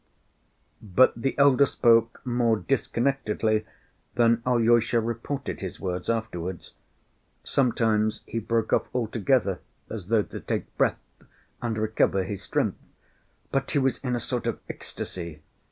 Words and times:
But 0.81 1.13
the 1.15 1.37
elder 1.37 1.67
spoke 1.67 2.21
more 2.25 2.57
disconnectedly 2.57 3.67
than 4.15 4.41
Alyosha 4.47 4.99
reported 4.99 5.61
his 5.61 5.79
words 5.79 6.09
afterwards. 6.09 6.73
Sometimes 7.43 8.21
he 8.25 8.39
broke 8.39 8.73
off 8.73 8.87
altogether, 8.95 9.59
as 9.91 10.07
though 10.07 10.23
to 10.23 10.39
take 10.39 10.75
breath, 10.75 10.97
and 11.61 11.77
recover 11.77 12.23
his 12.23 12.41
strength, 12.41 12.87
but 13.51 13.69
he 13.69 13.77
was 13.77 13.99
in 13.99 14.15
a 14.15 14.19
sort 14.19 14.47
of 14.47 14.59
ecstasy. 14.67 15.43